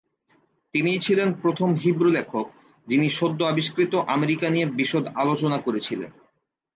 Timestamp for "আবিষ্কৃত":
3.43-3.93